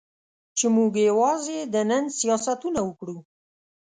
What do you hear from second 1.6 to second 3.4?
د نن سیاستونه وکړو.